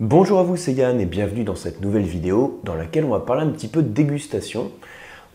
[0.00, 3.18] Bonjour à vous, c'est Yann et bienvenue dans cette nouvelle vidéo dans laquelle on va
[3.18, 4.70] parler un petit peu de dégustation.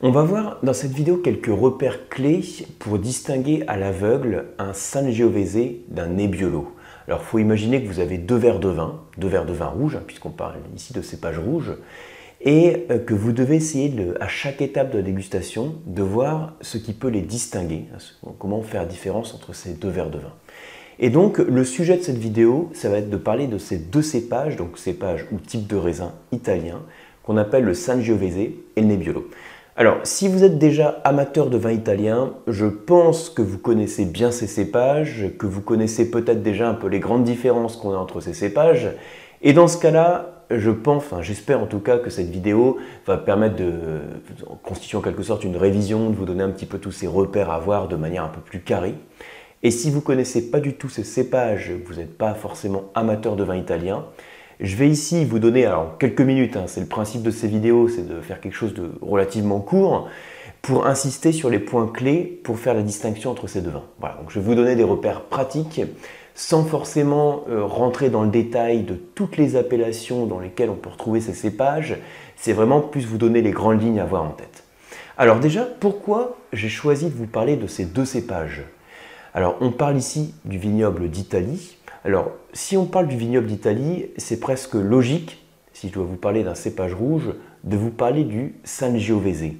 [0.02, 2.40] On va voir dans cette vidéo quelques repères clés
[2.80, 6.74] pour distinguer à l'aveugle un Sangiovese d'un Nebbiolo.
[7.10, 9.66] Alors il faut imaginer que vous avez deux verres de vin, deux verres de vin
[9.66, 11.74] rouge, hein, puisqu'on parle ici de cépage rouge,
[12.40, 16.78] et euh, que vous devez essayer à chaque étape de la dégustation de voir ce
[16.78, 20.34] qui peut les distinguer, hein, comment faire la différence entre ces deux verres de vin.
[21.00, 24.02] Et donc, le sujet de cette vidéo, ça va être de parler de ces deux
[24.02, 26.82] cépages, donc cépages ou type de raisin italien,
[27.24, 29.28] qu'on appelle le Sangiovese et le Nebbiolo.
[29.76, 34.30] Alors, si vous êtes déjà amateur de vin italien, je pense que vous connaissez bien
[34.30, 38.22] ces cépages, que vous connaissez peut-être déjà un peu les grandes différences qu'on a entre
[38.22, 38.90] ces cépages.
[39.42, 43.18] Et dans ce cas-là, je pense, enfin j'espère en tout cas que cette vidéo va
[43.18, 43.72] permettre de
[44.62, 47.50] constituer en quelque sorte une révision, de vous donner un petit peu tous ces repères
[47.50, 48.94] à voir de manière un peu plus carrée.
[49.64, 53.38] Et si vous ne connaissez pas du tout ces cépages, vous n'êtes pas forcément amateur
[53.38, 54.06] de vin italien,
[54.60, 57.88] je vais ici vous donner, alors quelques minutes, hein, c'est le principe de ces vidéos,
[57.88, 60.10] c'est de faire quelque chose de relativement court,
[60.62, 63.86] pour insister sur les points clés pour faire la distinction entre ces deux vins.
[64.00, 65.82] Voilà, donc je vais vous donner des repères pratiques,
[66.36, 70.90] sans forcément euh, rentrer dans le détail de toutes les appellations dans lesquelles on peut
[70.90, 71.98] retrouver ces cépages,
[72.36, 74.64] c'est vraiment plus vous donner les grandes lignes à avoir en tête.
[75.18, 78.64] Alors déjà, pourquoi j'ai choisi de vous parler de ces deux cépages?
[79.36, 81.78] Alors, on parle ici du vignoble d'Italie.
[82.06, 86.44] Alors, si on parle du vignoble d'Italie, c'est presque logique, si je dois vous parler
[86.44, 89.54] d'un cépage rouge, de vous parler du Sangiovese.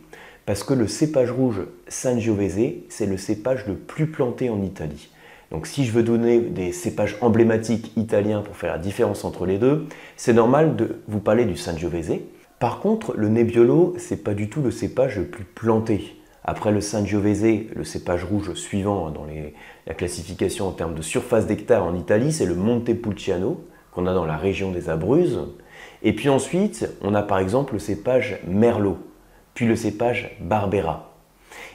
[0.46, 5.10] Parce que le cépage rouge Sangiovese, c'est le cépage le plus planté en Italie.
[5.50, 9.58] Donc si je veux donner des cépages emblématiques italiens pour faire la différence entre les
[9.58, 12.20] deux, c'est normal de vous parler du Sangiovese.
[12.60, 16.16] Par contre, le Nebbiolo, c'est pas du tout le cépage le plus planté.
[16.46, 19.26] Après le Sangiovese, le cépage rouge suivant dans
[19.88, 24.26] la classification en termes de surface d'hectare en Italie, c'est le Montepulciano, qu'on a dans
[24.26, 25.40] la région des Abruzes.
[26.02, 28.98] Et puis ensuite, on a par exemple le cépage Merlot,
[29.54, 31.14] puis le cépage Barbera.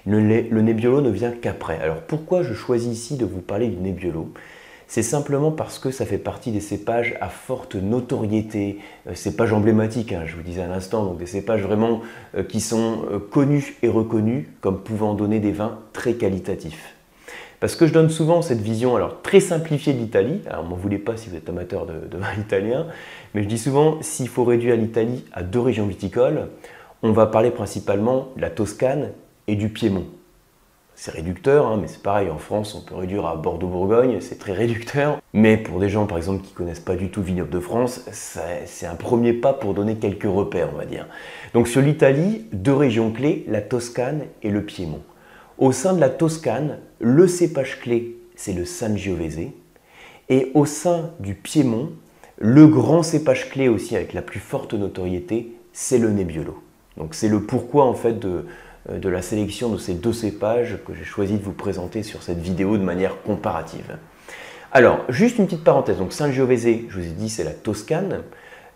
[0.07, 1.79] Le, le Nebbiolo ne vient qu'après.
[1.81, 4.33] Alors pourquoi je choisis ici de vous parler du Nebbiolo?
[4.89, 10.13] C'est simplement parce que ça fait partie des cépages à forte notoriété, euh, cépages emblématiques,
[10.13, 12.01] hein, je vous disais à l'instant, donc des cépages vraiment
[12.35, 16.95] euh, qui sont euh, connus et reconnus comme pouvant donner des vins très qualitatifs.
[17.61, 20.99] Parce que je donne souvent cette vision alors très simplifiée de l'Italie, alors m'en voulez
[20.99, 22.87] pas si vous êtes amateur de, de vin italien,
[23.35, 26.49] mais je dis souvent s'il faut réduire l'Italie à deux régions viticoles,
[27.03, 29.11] on va parler principalement de la Toscane
[29.49, 30.07] et du Piémont
[31.01, 34.53] c'est réducteur, hein, mais c'est pareil, en France, on peut réduire à Bordeaux-Bourgogne, c'est très
[34.53, 35.21] réducteur.
[35.33, 38.85] Mais pour des gens, par exemple, qui connaissent pas du tout Vignoble de France, c'est
[38.85, 41.07] un premier pas pour donner quelques repères, on va dire.
[41.55, 45.03] Donc sur l'Italie, deux régions clés, la Toscane et le Piémont.
[45.59, 49.53] Au sein de la Toscane, le cépage clé, c'est le Sangiovese.
[50.29, 51.93] Et au sein du Piémont,
[52.39, 56.61] le grand cépage clé aussi avec la plus forte notoriété, c'est le Nebbiolo.
[56.97, 58.47] Donc c'est le pourquoi en fait de,
[58.91, 62.39] de la sélection de ces deux cépages que j'ai choisi de vous présenter sur cette
[62.39, 63.99] vidéo de manière comparative.
[64.71, 68.23] Alors, juste une petite parenthèse, donc Sangiovese, je vous ai dit, c'est la Toscane.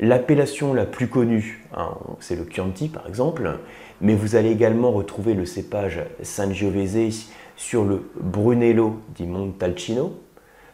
[0.00, 3.58] L'appellation la plus connue, hein, c'est le Chianti par exemple,
[4.00, 10.18] mais vous allez également retrouver le cépage Sangiovese sur le Brunello di Montalcino,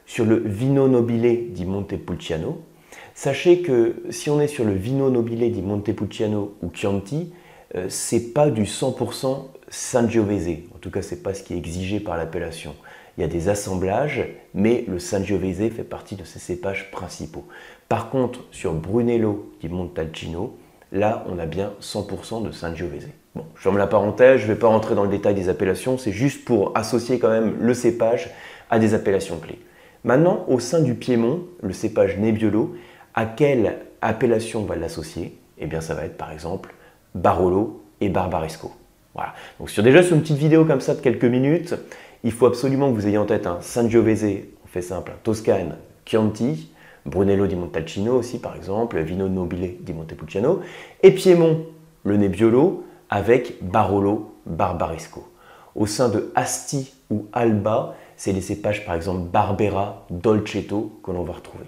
[0.06, 2.62] sur le Vino Nobile di Montepulciano.
[3.14, 7.32] Sachez que si on est sur le Vino Nobile di Montepulciano ou Chianti,
[7.74, 10.58] euh, c'est pas du 100% Sangiovese.
[10.74, 12.74] En tout cas, c'est pas ce qui est exigé par l'appellation.
[13.16, 17.44] Il y a des assemblages, mais le Sangiovese fait partie de ces cépages principaux.
[17.88, 20.56] Par contre, sur Brunello di Montalcino,
[20.92, 23.08] là, on a bien 100% de Sangiovese.
[23.34, 25.98] Bon, je ferme la parenthèse, je ne vais pas rentrer dans le détail des appellations,
[25.98, 28.30] c'est juste pour associer quand même le cépage
[28.70, 29.60] à des appellations clés.
[30.04, 32.76] Maintenant, au sein du Piémont, le cépage Nebbiolo,
[33.14, 35.36] à quelle appellation on va l'associer?
[35.58, 36.72] Eh bien, ça va être par exemple
[37.18, 38.72] Barolo et Barbaresco.
[39.14, 39.34] Voilà.
[39.58, 41.74] Donc sur déjà sur une petite vidéo comme ça de quelques minutes,
[42.24, 46.70] il faut absolument que vous ayez en tête un Sangiovese, on fait simple, Toscane, Chianti,
[47.04, 50.60] Brunello di Montalcino aussi par exemple, Vino Nobile di Montepulciano,
[51.02, 51.66] et Piémont,
[52.04, 55.28] le Nebbiolo, avec Barolo, Barbaresco.
[55.74, 61.22] Au sein de Asti ou Alba, c'est les cépages par exemple Barbera, Dolcetto que l'on
[61.22, 61.64] va retrouver.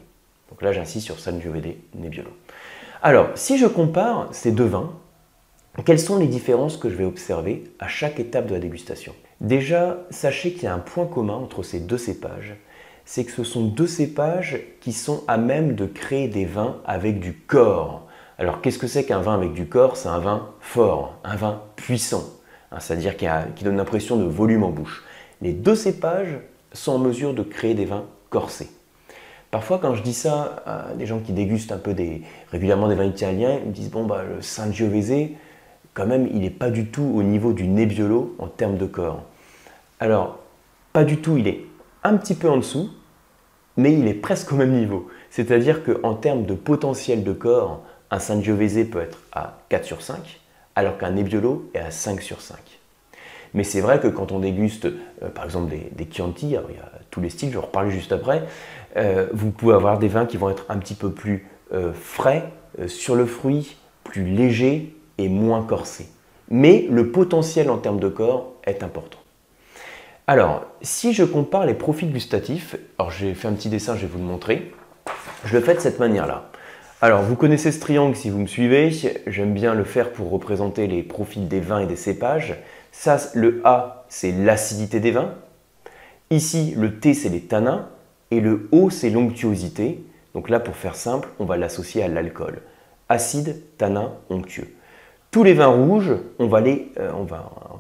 [0.51, 2.31] Donc là j'insiste sur Sangiovese, Nebbiolo.
[3.03, 4.91] Alors, si je compare ces deux vins,
[5.85, 9.15] quelles sont les différences que je vais observer à chaque étape de la dégustation?
[9.41, 12.57] Déjà, sachez qu'il y a un point commun entre ces deux cépages,
[13.05, 17.21] c'est que ce sont deux cépages qui sont à même de créer des vins avec
[17.21, 18.07] du corps.
[18.39, 19.97] Alors qu'est-ce que c'est qu'un vin avec du corps?
[19.97, 22.25] C'est un vin fort, un vin puissant,
[22.71, 25.05] hein, c'est-à-dire qui, donne l'impression de volume en bouche.
[25.43, 26.39] Les deux cépages
[26.73, 28.71] sont en mesure de créer des vins corsés.
[29.51, 31.95] Parfois, quand je dis ça à des gens qui dégustent un peu
[32.53, 35.31] régulièrement des vins italiens, ils me disent Bon, bah, le Sangiovese,
[35.95, 39.25] quand même, il n'est pas du tout au niveau du Nebbiolo en termes de corps.
[39.99, 40.39] Alors,
[40.93, 41.65] pas du tout, il est
[42.05, 42.91] un petit peu en dessous,
[43.77, 45.09] mais il est presque au même niveau.
[45.31, 50.41] C'est-à-dire qu'en termes de potentiel de corps, un Sangiovese peut être à 4 sur 5,
[50.75, 52.59] alors qu'un Nebbiolo est à 5 sur 5.
[53.55, 56.63] Mais c'est vrai que quand on déguste, euh, par exemple, des, Chianti, il y a
[57.11, 58.45] tous les styles, je vais en reparler juste après,
[58.97, 62.45] euh, vous pouvez avoir des vins qui vont être un petit peu plus euh, frais
[62.87, 64.95] sur le fruit, plus légers
[65.29, 66.09] moins corsés.
[66.49, 69.19] Mais le potentiel en termes de corps est important.
[70.27, 74.07] Alors, si je compare les profils gustatifs, alors j'ai fait un petit dessin, je vais
[74.07, 74.73] vous le montrer,
[75.45, 76.51] je le fais de cette manière-là.
[77.03, 78.91] Alors, vous connaissez ce triangle si vous me suivez,
[79.27, 82.57] j'aime bien le faire pour représenter les profils des vins et des cépages.
[82.93, 85.35] Ça, le A, c'est l'acidité des vins.
[86.31, 87.89] Ici, le T, c'est les tanins.
[88.31, 90.05] Et le O, c'est l'onctuosité.
[90.35, 92.61] Donc là, pour faire simple, on va l'associer à l'alcool.
[93.09, 94.69] Acide, tanin, onctueux.
[95.31, 97.27] Tous les vins rouges, on va, euh, on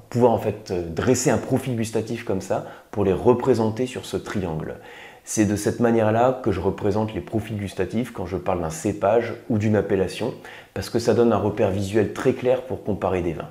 [0.08, 4.16] pouvoir en fait euh, dresser un profil gustatif comme ça pour les représenter sur ce
[4.16, 4.76] triangle.
[5.24, 9.34] C'est de cette manière-là que je représente les profils gustatifs quand je parle d'un cépage
[9.48, 10.32] ou d'une appellation,
[10.74, 13.50] parce que ça donne un repère visuel très clair pour comparer des vins.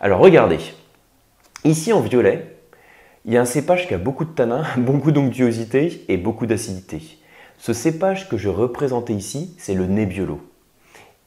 [0.00, 0.58] Alors regardez,
[1.66, 2.58] Ici en violet,
[3.24, 7.00] il y a un cépage qui a beaucoup de tanins, beaucoup d'onctuosité et beaucoup d'acidité.
[7.56, 10.42] Ce cépage que je représentais ici, c'est le Nebbiolo.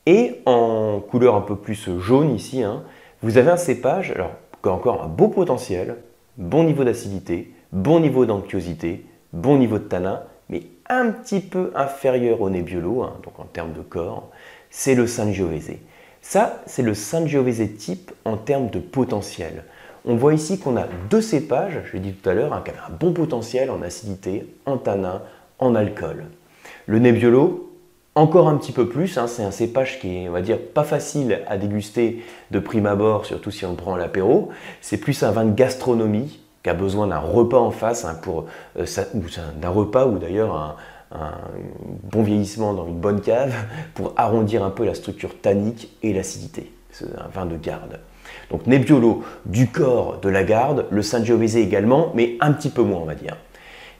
[0.08, 2.84] Et en couleur un peu plus jaune ici, hein,
[3.22, 4.32] vous avez un cépage alors,
[4.64, 5.98] qui a encore un beau potentiel,
[6.38, 12.42] bon niveau d'acidité, bon niveau d'onctuosité, bon niveau de tanin, mais un petit peu inférieur
[12.42, 14.32] au Nebbiolo, hein, donc en termes de corps,
[14.72, 15.74] c'est le Sangiovese.
[16.22, 19.66] Ça, c'est le Sangiovese type en termes de potentiel
[20.08, 22.72] on voit ici qu'on a deux cépages, je l'ai dit tout à l'heure, hein, qui
[22.72, 25.22] avaient un bon potentiel en acidité, en tanin,
[25.60, 26.26] en alcool.
[26.86, 27.67] Le Nebbiolo,
[28.18, 31.42] encore un petit peu plus, hein, c'est un cépage qui est, on dire, pas facile
[31.48, 34.50] à déguster de prime abord, surtout si on le prend à l'apéro.
[34.82, 38.46] C'est plus un vin de gastronomie qui a besoin d'un repas en face, hein, pour
[38.78, 38.86] euh,
[39.62, 40.76] d'un repas ou d'ailleurs un,
[41.12, 41.34] un
[42.04, 43.54] bon vieillissement dans une bonne cave
[43.94, 46.72] pour arrondir un peu la structure tannique et l'acidité.
[46.92, 48.00] C'est un vin de garde.
[48.50, 53.00] Donc Nebbiolo du corps de la garde, le Sangiovese également, mais un petit peu moins
[53.00, 53.38] on va dire.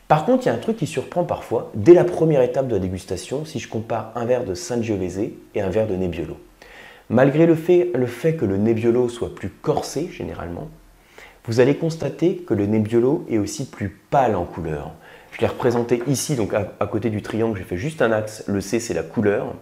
[0.08, 2.76] Par contre, il y a un truc qui surprend parfois, dès la première étape de
[2.76, 6.38] la dégustation, si je compare un verre de Sangiovese et un verre de Nebbiolo.
[7.10, 7.92] Malgré le fait,
[8.38, 10.70] que le Nebbiolo soit plus corsé généralement,
[11.46, 14.92] vous allez constater que le Nebbiolo est aussi plus pâle en couleur.
[15.32, 18.44] Je l'ai représenté ici, donc à, à côté du triangle, j'ai fait juste un axe,
[18.48, 19.56] le C c'est la couleur.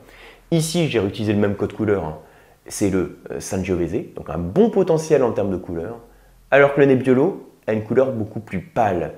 [0.51, 2.19] Ici, j'ai réutilisé le même code couleur, hein
[2.67, 5.99] c'est le euh, Sangiovese, donc un bon potentiel en termes de couleur,
[6.51, 9.13] alors que le Nebbiolo a une couleur beaucoup plus pâle.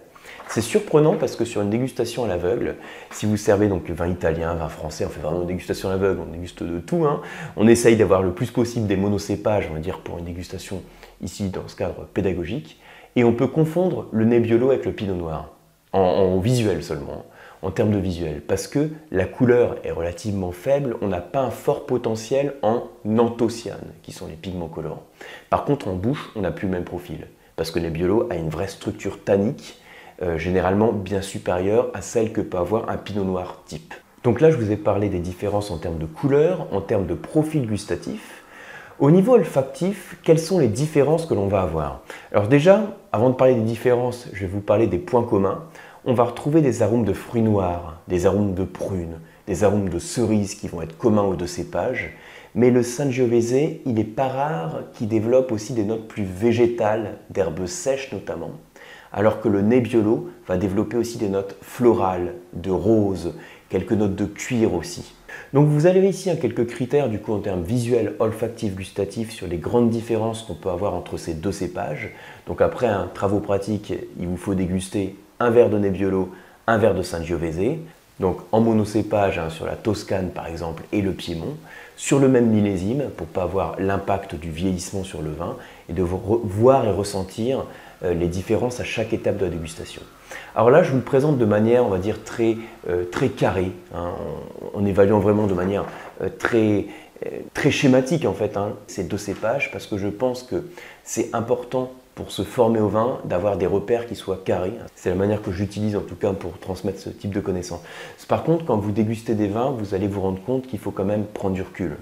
[0.50, 2.76] C'est surprenant parce que sur une dégustation à l'aveugle,
[3.12, 6.22] si vous servez donc vin italien, vin français, on fait vraiment une dégustation à l'aveugle,
[6.22, 7.22] on déguste de tout, hein.
[7.56, 10.82] on essaye d'avoir le plus possible des monocépages, on va dire pour une dégustation
[11.22, 12.80] ici dans ce cadre pédagogique,
[13.16, 15.52] et on peut confondre le Nebbiolo avec le Pinot Noir,
[15.94, 17.26] en visuel seulement
[17.62, 21.50] en termes de visuel, parce que la couleur est relativement faible, on n'a pas un
[21.50, 22.84] fort potentiel en
[23.18, 25.04] anthocyanes, qui sont les pigments colorants.
[25.50, 28.50] Par contre, en bouche, on n'a plus le même profil, parce que Nebbiolo a une
[28.50, 29.80] vraie structure tannique,
[30.22, 33.94] euh, généralement bien supérieure à celle que peut avoir un pinot noir type.
[34.24, 37.14] Donc là, je vous ai parlé des différences en termes de couleur, en termes de
[37.14, 38.44] profil gustatif.
[39.00, 42.02] Au niveau olfactif, quelles sont les différences que l'on va avoir?
[42.32, 45.64] Alors déjà, avant de parler des différences, je vais vous parler des points communs
[46.10, 50.00] on va retrouver des arômes de fruits noirs, des arômes de prunes, des arômes de
[50.00, 52.16] cerises qui vont être communs aux deux cépages.
[52.56, 57.66] Mais le Sangiovese, il n'est pas rare qu'il développe aussi des notes plus végétales, d'herbes
[57.66, 58.52] sèches notamment,
[59.14, 63.34] alors que le Nebbiolo va développer aussi des notes florales, de roses,
[63.70, 65.14] quelques notes de cuir aussi.
[65.54, 69.58] Donc vous avez ici quelques critères du coup en termes visuels, olfactifs, gustatifs sur les
[69.58, 72.10] grandes différences qu'on peut avoir entre ces deux cépages.
[72.48, 76.32] Donc après un travaux pratique, il vous faut déguster un verre de Nebbiolo,
[76.66, 77.78] un verre de Sangiovese,
[78.20, 81.56] donc en monocépage hein, sur la Toscane par exemple et le Piémont,
[81.96, 85.56] sur le même millésime pour pas avoir l'impact du vieillissement sur le vin
[85.90, 87.66] et de voir et ressentir
[88.04, 90.02] les différences à chaque étape de la dégustation.
[90.56, 92.58] Alors là, je vous le présente de manière, on va dire, très,
[92.90, 94.12] euh, très carrée, hein,
[94.74, 95.86] en, évaluant vraiment de manière
[96.22, 96.86] euh, très,
[97.54, 100.68] très schématique en fait hein, ces deux cépages parce que je pense que
[101.04, 104.74] c'est important pour se former au vin, d'avoir des repères qui soient carrés.
[104.96, 107.82] C'est la manière que j'utilise en tout cas pour transmettre ce type de connaissances.
[108.28, 111.06] Par contre, quand vous dégustez des vins, vous allez vous rendre compte qu'il faut quand
[111.06, 111.98] même prendre du recul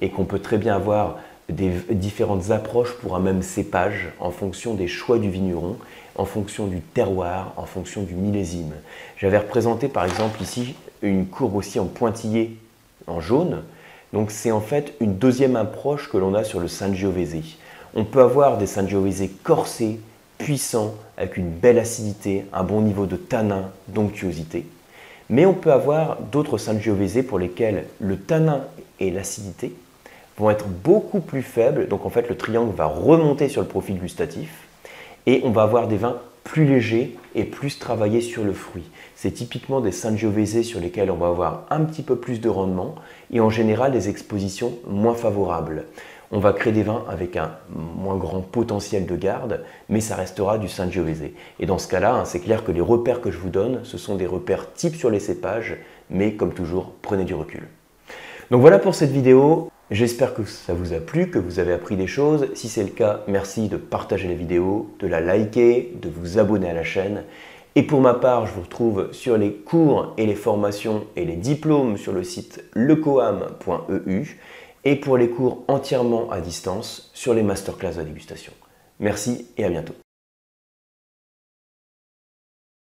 [0.00, 4.74] et qu'on peut très bien avoir des différentes approches pour un même cépage en fonction
[4.74, 5.76] des choix du vigneron,
[6.16, 8.72] en fonction du terroir, en fonction du millésime.
[9.16, 12.56] J'avais représenté par exemple ici une courbe aussi en pointillé
[13.06, 13.62] en jaune.
[14.12, 17.56] Donc c'est en fait une deuxième approche que l'on a sur le Sangiovese.
[17.94, 20.00] On peut avoir des Sangiovese corsés,
[20.38, 24.66] puissants, avec une belle acidité, un bon niveau de tanin, d'onctuosité.
[25.30, 28.62] Mais on peut avoir d'autres Sangiovese pour lesquels le tanin
[29.00, 29.74] et l'acidité
[30.38, 31.88] vont être beaucoup plus faibles.
[31.88, 34.50] Donc en fait, le triangle va remonter sur le profil gustatif
[35.26, 38.84] et on va avoir des vins plus légers et plus travaillés sur le fruit.
[39.16, 42.94] C'est typiquement des Sangiovese sur lesquels on va avoir un petit peu plus de rendement
[43.32, 45.84] et en général des expositions moins favorables.
[46.30, 50.58] On va créer des vins avec un moins grand potentiel de garde, mais ça restera
[50.58, 51.30] du Sangiovese.
[51.60, 53.98] Et dans ce cas-là, hein, c'est clair que les repères que je vous donne, ce
[53.98, 55.76] sont des repères types sur les cépages,
[56.10, 57.68] mais comme toujours, prenez du recul.
[58.50, 59.70] Donc voilà pour cette vidéo.
[59.90, 62.48] J'espère que ça vous a plu, que vous avez appris des choses.
[62.54, 66.70] Si c'est le cas, merci de partager la vidéo, de la liker, de vous abonner
[66.70, 67.24] à la chaîne.
[67.76, 71.36] Et pour ma part, je vous retrouve sur les cours et les formations et les
[71.36, 74.38] diplômes sur le site lecoam.eu
[74.84, 78.52] et pour les cours entièrement à distance sur les masterclass de dégustation.
[79.00, 79.94] Merci et à bientôt.